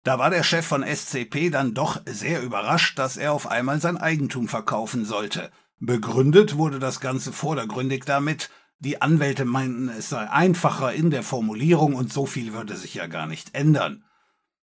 Da 0.05 0.19
war 0.19 0.31
der 0.31 0.43
Chef 0.43 0.67
von 0.67 0.85
SCP 0.85 1.51
dann 1.51 1.75
doch 1.75 2.01
sehr 2.07 2.43
überrascht, 2.43 2.99
dass 2.99 3.17
er 3.17 3.33
auf 3.33 3.47
einmal 3.47 3.81
sein 3.81 3.97
Eigentum 3.97 4.49
verkaufen 4.49 5.05
sollte. 5.05 5.51
Begründet 5.81 6.57
wurde 6.57 6.79
das 6.79 7.01
Ganze 7.01 7.33
vordergründig 7.33 8.05
damit, 8.05 8.51
die 8.81 9.03
Anwälte 9.03 9.45
meinten, 9.45 9.89
es 9.89 10.09
sei 10.09 10.31
einfacher 10.31 10.93
in 10.93 11.11
der 11.11 11.23
Formulierung 11.23 11.95
und 11.95 12.13
so 12.13 12.27
viel 12.27 12.53
würde 12.53 12.77
sich 12.77 12.95
ja 12.95 13.07
gar 13.07 13.27
nicht 13.27 13.55
ändern. 13.55 14.05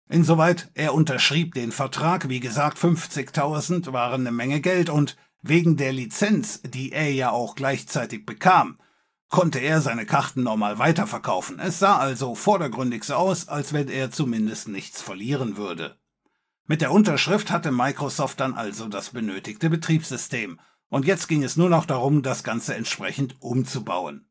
Insoweit, 0.09 0.71
er 0.75 0.93
unterschrieb 0.93 1.55
den 1.55 1.73
Vertrag, 1.73 2.29
wie 2.29 2.41
gesagt, 2.41 2.77
50.000 2.77 3.93
waren 3.95 4.23
eine 4.23 4.33
Menge 4.33 4.61
Geld 4.61 4.91
und 4.91 5.17
wegen 5.41 5.77
der 5.79 5.93
Lizenz, 5.93 6.61
die 6.63 6.93
er 6.93 7.11
ja 7.13 7.31
auch 7.31 7.55
gleichzeitig 7.55 8.27
bekam, 8.27 8.79
konnte 9.33 9.59
er 9.61 9.81
seine 9.81 10.05
Karten 10.05 10.43
normal 10.43 10.79
weiterverkaufen. 10.79 11.59
Es 11.59 11.79
sah 11.79 11.97
also 11.97 12.35
vordergründig 12.35 13.03
so 13.03 13.15
aus, 13.15 13.49
als 13.49 13.73
wenn 13.73 13.89
er 13.89 14.11
zumindest 14.13 14.69
nichts 14.69 15.01
verlieren 15.01 15.57
würde. 15.57 15.97
Mit 16.67 16.83
der 16.83 16.93
Unterschrift 16.93 17.51
hatte 17.51 17.73
Microsoft 17.73 18.39
dann 18.39 18.55
also 18.55 18.89
das 18.89 19.11
benötigte 19.11 19.71
Betriebssystem, 19.71 20.61
und 20.91 21.07
jetzt 21.07 21.29
ging 21.29 21.43
es 21.43 21.57
nur 21.57 21.71
noch 21.71 21.87
darum, 21.87 22.23
das 22.23 22.45
Ganze 22.45 22.75
entsprechend 22.75 23.41
umzubauen. 23.41 24.29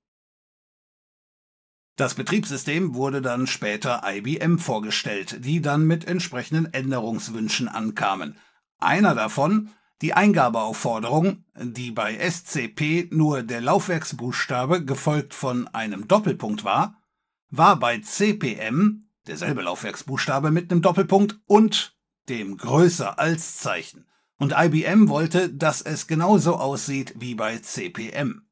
Das 1.95 2.13
Betriebssystem 2.13 2.93
wurde 2.93 3.23
dann 3.23 3.47
später 3.47 4.03
IBM 4.05 4.59
vorgestellt, 4.59 5.43
die 5.43 5.61
dann 5.61 5.87
mit 5.87 6.05
entsprechenden 6.05 6.71
Änderungswünschen 6.71 7.67
ankamen. 7.67 8.37
Einer 8.77 9.15
davon 9.15 9.71
die 10.01 10.13
Eingabeaufforderung, 10.13 11.45
die 11.55 11.91
bei 11.91 12.17
SCP 12.17 13.09
nur 13.11 13.43
der 13.43 13.61
Laufwerksbuchstabe 13.61 14.83
gefolgt 14.83 15.33
von 15.33 15.67
einem 15.69 16.07
Doppelpunkt 16.07 16.63
war, 16.63 17.01
war 17.49 17.77
bei 17.77 17.99
CPM 17.99 19.09
derselbe 19.27 19.61
Laufwerksbuchstabe 19.61 20.51
mit 20.51 20.71
einem 20.71 20.81
Doppelpunkt 20.81 21.39
und 21.45 21.95
dem 22.29 22.57
größer 22.57 23.19
als 23.19 23.57
Zeichen. 23.57 24.07
Und 24.37 24.53
IBM 24.57 25.09
wollte, 25.09 25.49
dass 25.49 25.81
es 25.83 26.07
genauso 26.07 26.55
aussieht 26.55 27.13
wie 27.19 27.35
bei 27.35 27.59
CPM. 27.59 28.47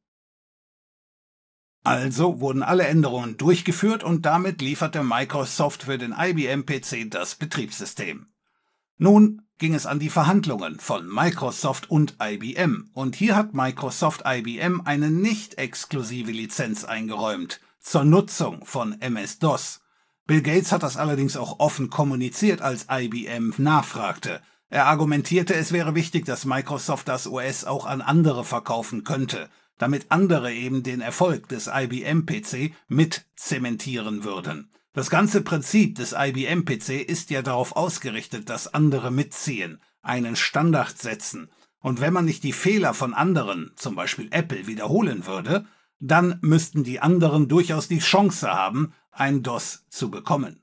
Also 1.83 2.41
wurden 2.41 2.61
alle 2.61 2.85
Änderungen 2.85 3.37
durchgeführt 3.37 4.03
und 4.03 4.25
damit 4.25 4.61
lieferte 4.61 5.01
Microsoft 5.01 5.83
für 5.83 5.97
den 5.97 6.13
IBM 6.15 6.65
PC 6.65 7.09
das 7.09 7.35
Betriebssystem. 7.35 8.27
Nun 9.01 9.43
ging 9.59 9.75
es 9.75 9.85
an 9.85 9.99
die 9.99 10.09
Verhandlungen 10.09 10.77
von 10.77 11.07
Microsoft 11.07 11.89
und 11.89 12.17
IBM, 12.21 12.89
und 12.93 13.15
hier 13.15 13.37
hat 13.37 13.53
Microsoft 13.53 14.23
IBM 14.25 14.81
eine 14.83 15.09
nicht 15.09 15.57
exklusive 15.57 16.31
Lizenz 16.31 16.83
eingeräumt 16.83 17.61
zur 17.79 18.03
Nutzung 18.03 18.65
von 18.65 18.99
MS-DOS. 18.99 19.79
Bill 20.27 20.41
Gates 20.41 20.73
hat 20.73 20.83
das 20.83 20.97
allerdings 20.97 21.37
auch 21.37 21.59
offen 21.59 21.89
kommuniziert, 21.89 22.61
als 22.61 22.87
IBM 22.91 23.53
nachfragte. 23.57 24.41
Er 24.69 24.87
argumentierte, 24.87 25.55
es 25.55 25.71
wäre 25.71 25.95
wichtig, 25.95 26.25
dass 26.25 26.43
Microsoft 26.43 27.07
das 27.07 27.25
OS 27.25 27.63
auch 27.63 27.85
an 27.85 28.01
andere 28.01 28.43
verkaufen 28.43 29.05
könnte, 29.05 29.49
damit 29.77 30.07
andere 30.09 30.53
eben 30.53 30.83
den 30.83 30.99
Erfolg 30.99 31.47
des 31.47 31.69
IBM-PC 31.73 32.73
mit 32.89 33.25
zementieren 33.37 34.25
würden. 34.25 34.69
Das 34.93 35.09
ganze 35.09 35.41
Prinzip 35.41 35.95
des 35.95 36.13
IBM-PC 36.17 37.01
ist 37.07 37.29
ja 37.29 37.41
darauf 37.41 37.75
ausgerichtet, 37.75 38.49
dass 38.49 38.73
andere 38.73 39.11
mitziehen, 39.11 39.79
einen 40.01 40.35
Standard 40.35 40.97
setzen. 40.97 41.51
Und 41.79 42.01
wenn 42.01 42.13
man 42.13 42.25
nicht 42.25 42.43
die 42.43 42.53
Fehler 42.53 42.93
von 42.93 43.13
anderen, 43.13 43.71
zum 43.75 43.95
Beispiel 43.95 44.27
Apple, 44.31 44.67
wiederholen 44.67 45.27
würde, 45.27 45.65
dann 45.99 46.39
müssten 46.41 46.83
die 46.83 46.99
anderen 46.99 47.47
durchaus 47.47 47.87
die 47.87 47.99
Chance 47.99 48.51
haben, 48.51 48.93
ein 49.11 49.43
DOS 49.43 49.85
zu 49.89 50.09
bekommen. 50.09 50.61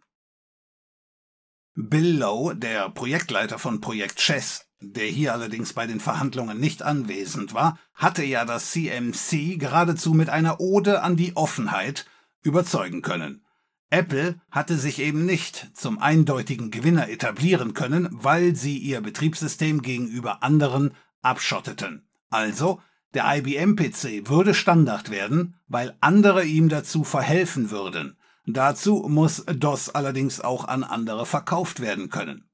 Bill 1.74 2.18
Lowe, 2.18 2.56
der 2.56 2.88
Projektleiter 2.90 3.58
von 3.58 3.80
Projekt 3.80 4.16
Chess, 4.18 4.66
der 4.80 5.06
hier 5.06 5.34
allerdings 5.34 5.72
bei 5.72 5.86
den 5.86 6.00
Verhandlungen 6.00 6.58
nicht 6.58 6.82
anwesend 6.82 7.54
war, 7.54 7.78
hatte 7.94 8.24
ja 8.24 8.44
das 8.44 8.72
CMC 8.72 9.58
geradezu 9.58 10.14
mit 10.14 10.30
einer 10.30 10.58
Ode 10.58 11.02
an 11.02 11.16
die 11.16 11.36
Offenheit 11.36 12.06
überzeugen 12.42 13.02
können. 13.02 13.45
Apple 13.90 14.40
hatte 14.50 14.76
sich 14.76 15.00
eben 15.00 15.24
nicht 15.24 15.70
zum 15.74 15.98
eindeutigen 15.98 16.70
Gewinner 16.70 17.08
etablieren 17.08 17.72
können, 17.72 18.08
weil 18.10 18.56
sie 18.56 18.78
ihr 18.78 19.00
Betriebssystem 19.00 19.82
gegenüber 19.82 20.42
anderen 20.42 20.94
abschotteten. 21.22 22.08
Also, 22.30 22.80
der 23.14 23.24
IBM-PC 23.36 24.28
würde 24.28 24.54
Standard 24.54 25.10
werden, 25.10 25.58
weil 25.68 25.96
andere 26.00 26.44
ihm 26.44 26.68
dazu 26.68 27.04
verhelfen 27.04 27.70
würden. 27.70 28.18
Dazu 28.46 29.06
muss 29.08 29.44
DOS 29.46 29.90
allerdings 29.90 30.40
auch 30.40 30.66
an 30.66 30.84
andere 30.84 31.26
verkauft 31.26 31.80
werden 31.80 32.10
können. 32.10 32.48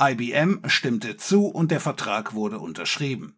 IBM 0.00 0.62
stimmte 0.66 1.16
zu 1.16 1.46
und 1.46 1.70
der 1.70 1.80
Vertrag 1.80 2.34
wurde 2.34 2.58
unterschrieben. 2.60 3.37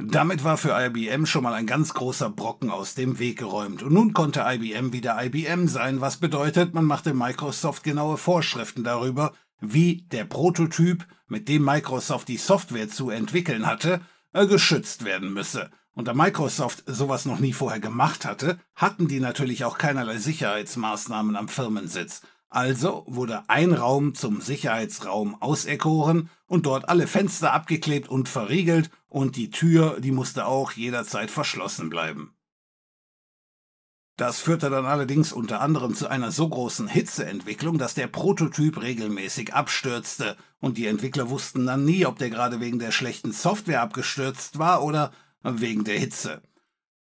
Damit 0.00 0.44
war 0.44 0.56
für 0.56 0.80
IBM 0.80 1.26
schon 1.26 1.42
mal 1.42 1.54
ein 1.54 1.66
ganz 1.66 1.92
großer 1.92 2.30
Brocken 2.30 2.70
aus 2.70 2.94
dem 2.94 3.18
Weg 3.18 3.40
geräumt. 3.40 3.82
Und 3.82 3.92
nun 3.92 4.12
konnte 4.12 4.44
IBM 4.46 4.92
wieder 4.92 5.20
IBM 5.20 5.66
sein, 5.66 6.00
was 6.00 6.18
bedeutet, 6.18 6.72
man 6.72 6.84
machte 6.84 7.14
Microsoft 7.14 7.82
genaue 7.82 8.16
Vorschriften 8.16 8.84
darüber, 8.84 9.32
wie 9.60 10.06
der 10.12 10.24
Prototyp, 10.24 11.04
mit 11.26 11.48
dem 11.48 11.64
Microsoft 11.64 12.28
die 12.28 12.36
Software 12.36 12.88
zu 12.88 13.10
entwickeln 13.10 13.66
hatte, 13.66 14.00
äh, 14.32 14.46
geschützt 14.46 15.04
werden 15.04 15.32
müsse. 15.32 15.68
Und 15.94 16.06
da 16.06 16.14
Microsoft 16.14 16.84
sowas 16.86 17.26
noch 17.26 17.40
nie 17.40 17.52
vorher 17.52 17.80
gemacht 17.80 18.24
hatte, 18.24 18.60
hatten 18.76 19.08
die 19.08 19.18
natürlich 19.18 19.64
auch 19.64 19.78
keinerlei 19.78 20.18
Sicherheitsmaßnahmen 20.18 21.34
am 21.34 21.48
Firmensitz. 21.48 22.22
Also 22.50 23.04
wurde 23.06 23.42
ein 23.48 23.74
Raum 23.74 24.14
zum 24.14 24.40
Sicherheitsraum 24.40 25.40
auserkoren 25.40 26.30
und 26.46 26.64
dort 26.64 26.88
alle 26.88 27.06
Fenster 27.06 27.52
abgeklebt 27.52 28.08
und 28.08 28.28
verriegelt 28.28 28.90
und 29.06 29.36
die 29.36 29.50
Tür, 29.50 30.00
die 30.00 30.12
musste 30.12 30.46
auch 30.46 30.72
jederzeit 30.72 31.30
verschlossen 31.30 31.90
bleiben. 31.90 32.34
Das 34.16 34.40
führte 34.40 34.68
dann 34.68 34.84
allerdings 34.84 35.32
unter 35.32 35.60
anderem 35.60 35.94
zu 35.94 36.08
einer 36.08 36.32
so 36.32 36.48
großen 36.48 36.88
Hitzeentwicklung, 36.88 37.78
dass 37.78 37.94
der 37.94 38.08
Prototyp 38.08 38.82
regelmäßig 38.82 39.54
abstürzte 39.54 40.36
und 40.58 40.76
die 40.76 40.86
Entwickler 40.86 41.30
wussten 41.30 41.66
dann 41.66 41.84
nie, 41.84 42.04
ob 42.04 42.18
der 42.18 42.28
gerade 42.28 42.58
wegen 42.58 42.80
der 42.80 42.90
schlechten 42.90 43.30
Software 43.30 43.80
abgestürzt 43.80 44.58
war 44.58 44.82
oder 44.82 45.12
wegen 45.44 45.84
der 45.84 46.00
Hitze. 46.00 46.42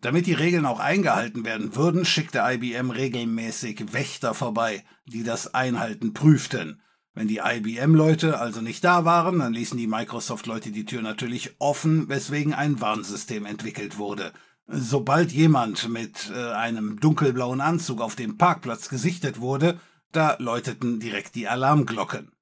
Damit 0.02 0.28
die 0.28 0.34
Regeln 0.34 0.66
auch 0.66 0.80
eingehalten 0.80 1.46
werden 1.46 1.76
würden, 1.76 2.06
schickte 2.06 2.44
IBM 2.44 2.92
regelmäßig 2.92 3.94
Wächter 3.94 4.34
vorbei, 4.34 4.84
die 5.06 5.24
das 5.24 5.54
Einhalten 5.54 6.14
prüften. 6.14 6.82
Wenn 7.14 7.30
die 7.30 7.40
IBM-Leute 7.44 8.40
also 8.40 8.62
nicht 8.62 8.84
da 8.84 9.06
waren, 9.06 9.40
dann 9.40 9.54
ließen 9.54 9.78
die 9.78 9.88
Microsoft-Leute 9.88 10.72
die 10.72 10.86
Tür 10.86 11.02
natürlich 11.02 11.56
offen, 11.60 12.10
weswegen 12.10 12.54
ein 12.54 12.82
Warnsystem 12.82 13.46
entwickelt 13.46 13.98
wurde. 13.98 14.34
Sobald 14.68 15.32
jemand 15.32 15.88
mit 15.90 16.32
äh, 16.36 16.52
einem 16.52 17.00
dunkelblauen 17.00 17.62
Anzug 17.62 18.02
auf 18.02 18.16
dem 18.16 18.38
Parkplatz 18.38 18.90
gesichtet 18.90 19.40
wurde, 19.40 19.80
da 20.12 20.36
läuteten 20.40 21.00
direkt 21.00 21.36
die 21.36 21.48
Alarmglocken. 21.48 22.35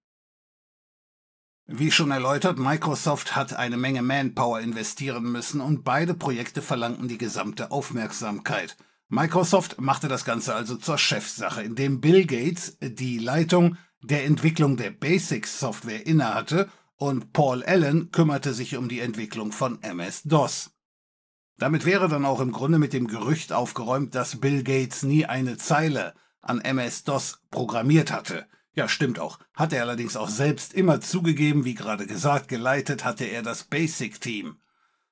Wie 1.65 1.91
schon 1.91 2.11
erläutert, 2.11 2.59
Microsoft 2.59 3.37
hat 3.37 3.53
eine 3.53 3.77
Menge 3.77 4.01
Manpower 4.01 4.59
investieren 4.59 5.31
müssen 5.31 5.61
und 5.61 5.85
beide 5.85 6.13
Projekte 6.13 6.61
verlangten 6.61 7.07
die 7.07 7.17
gesamte 7.17 7.71
Aufmerksamkeit. 7.71 8.75
Microsoft 9.07 9.79
machte 9.79 10.09
das 10.09 10.25
Ganze 10.25 10.55
also 10.55 10.75
zur 10.75 10.97
Chefsache, 10.97 11.63
indem 11.63 12.01
Bill 12.01 12.25
Gates 12.25 12.77
die 12.81 13.17
Leitung 13.17 13.77
der 14.01 14.25
Entwicklung 14.25 14.75
der 14.75 14.91
Basic-Software 14.91 16.05
innehatte 16.05 16.69
und 16.97 17.31
Paul 17.31 17.63
Allen 17.63 18.11
kümmerte 18.11 18.53
sich 18.53 18.75
um 18.75 18.89
die 18.89 18.99
Entwicklung 18.99 19.53
von 19.53 19.81
MS-DOS. 19.81 20.71
Damit 21.57 21.85
wäre 21.85 22.09
dann 22.09 22.25
auch 22.25 22.41
im 22.41 22.51
Grunde 22.51 22.77
mit 22.77 22.91
dem 22.91 23.07
Gerücht 23.07 23.53
aufgeräumt, 23.53 24.15
dass 24.15 24.41
Bill 24.41 24.63
Gates 24.63 25.03
nie 25.03 25.25
eine 25.25 25.55
Zeile 25.55 26.13
an 26.41 26.59
MS-DOS 26.59 27.39
programmiert 27.51 28.11
hatte. 28.11 28.47
Ja, 28.75 28.87
stimmt 28.87 29.19
auch. 29.19 29.39
Hat 29.53 29.71
er 29.71 29.83
allerdings 29.83 30.15
auch 30.15 30.29
selbst 30.29 30.73
immer 30.73 30.99
zugegeben, 30.99 31.63
wie 31.63 31.75
gerade 31.75 32.07
gesagt, 32.07 32.47
geleitet 32.47 33.05
hatte 33.05 33.25
er 33.25 33.43
das 33.43 33.63
Basic-Team. 33.65 34.57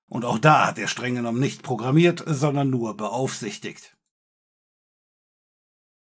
Und 0.07 0.25
auch 0.25 0.39
da 0.39 0.67
hat 0.67 0.79
er 0.79 0.87
streng 0.87 1.15
genommen 1.15 1.39
nicht 1.39 1.61
programmiert, 1.61 2.23
sondern 2.25 2.69
nur 2.69 2.97
beaufsichtigt. 2.97 3.95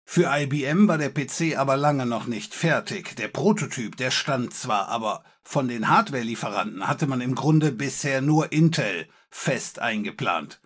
Für 0.05 0.37
IBM 0.37 0.89
war 0.89 0.99
der 0.99 1.09
PC 1.09 1.57
aber 1.57 1.77
lange 1.77 2.05
noch 2.05 2.27
nicht 2.27 2.55
fertig. 2.55 3.17
Der 3.17 3.29
Prototyp, 3.29 3.97
der 3.97 4.11
stand 4.11 4.53
zwar, 4.53 4.89
aber 4.89 5.25
von 5.43 5.69
den 5.69 5.89
Hardware-Lieferanten 5.89 6.87
hatte 6.87 7.07
man 7.07 7.21
im 7.21 7.35
Grunde 7.35 7.73
bisher 7.73 8.21
nur 8.21 8.53
Intel 8.53 9.09
fest 9.31 9.79
eingeplant. 9.79 10.61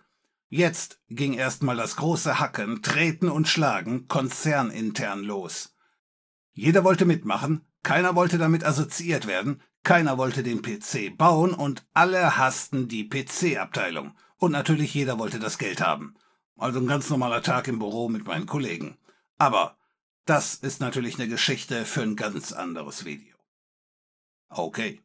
Jetzt 0.49 0.99
ging 1.07 1.33
erstmal 1.33 1.77
das 1.77 1.95
große 1.95 2.39
Hacken, 2.39 2.81
Treten 2.81 3.29
und 3.29 3.47
Schlagen 3.47 4.07
konzernintern 4.07 5.23
los. 5.23 5.75
Jeder 6.53 6.83
wollte 6.83 7.05
mitmachen, 7.05 7.65
keiner 7.83 8.15
wollte 8.15 8.37
damit 8.37 8.63
assoziiert 8.63 9.27
werden, 9.27 9.61
keiner 9.83 10.17
wollte 10.17 10.43
den 10.43 10.61
PC 10.61 11.17
bauen 11.17 11.53
und 11.53 11.85
alle 11.93 12.37
hassten 12.37 12.87
die 12.87 13.07
PC-Abteilung. 13.07 14.15
Und 14.37 14.51
natürlich 14.51 14.93
jeder 14.93 15.19
wollte 15.19 15.39
das 15.39 15.57
Geld 15.57 15.81
haben. 15.81 16.15
Also 16.57 16.79
ein 16.79 16.87
ganz 16.87 17.09
normaler 17.09 17.41
Tag 17.41 17.67
im 17.67 17.79
Büro 17.79 18.09
mit 18.09 18.25
meinen 18.25 18.45
Kollegen. 18.45 18.97
Aber 19.37 19.77
das 20.25 20.55
ist 20.55 20.81
natürlich 20.81 21.19
eine 21.19 21.27
Geschichte 21.27 21.85
für 21.85 22.01
ein 22.01 22.15
ganz 22.15 22.51
anderes 22.51 23.05
Video. 23.05 23.35
Okay. 24.49 25.01